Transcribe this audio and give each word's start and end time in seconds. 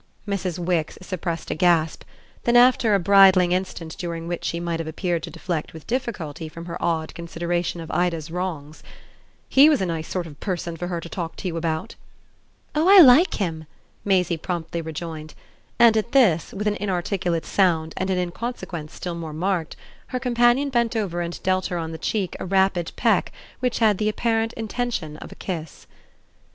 Mrs. 0.27 0.57
Wix 0.57 0.97
suppressed 0.99 1.51
a 1.51 1.53
gasp; 1.53 2.01
then 2.45 2.57
after 2.57 2.95
a 2.95 2.99
bridling 2.99 3.51
instant 3.51 3.95
during 3.99 4.27
which 4.27 4.43
she 4.45 4.59
might 4.59 4.79
have 4.79 4.87
appeared 4.87 5.21
to 5.21 5.29
deflect 5.29 5.73
with 5.73 5.85
difficulty 5.85 6.49
from 6.49 6.65
her 6.65 6.83
odd 6.83 7.13
consideration 7.13 7.79
of 7.79 7.91
Ida's 7.91 8.31
wrongs: 8.31 8.81
"He 9.47 9.69
was 9.69 9.79
a 9.79 9.85
nice 9.85 10.07
sort 10.07 10.25
of 10.25 10.39
person 10.39 10.75
for 10.75 10.87
her 10.87 10.99
to 10.99 11.07
talk 11.07 11.35
to 11.35 11.47
you 11.47 11.55
about!" 11.55 11.93
"Oh 12.73 12.89
I 12.89 12.99
LIKE 12.99 13.35
him!" 13.35 13.67
Maisie 14.03 14.37
promptly 14.37 14.81
rejoined; 14.81 15.35
and 15.77 15.95
at 15.95 16.13
this, 16.13 16.51
with 16.51 16.65
an 16.65 16.77
inarticulate 16.77 17.45
sound 17.45 17.93
and 17.95 18.09
an 18.09 18.17
inconsequence 18.17 18.91
still 18.95 19.13
more 19.13 19.33
marked, 19.33 19.75
her 20.07 20.19
companion 20.19 20.69
bent 20.69 20.95
over 20.95 21.21
and 21.21 21.39
dealt 21.43 21.67
her 21.67 21.77
on 21.77 21.91
the 21.91 21.99
cheek 21.99 22.35
a 22.39 22.45
rapid 22.47 22.91
peck 22.95 23.31
which 23.59 23.77
had 23.77 23.99
the 23.99 24.09
apparent 24.09 24.51
intention 24.53 25.17
of 25.17 25.31
a 25.31 25.35
kiss. 25.35 25.85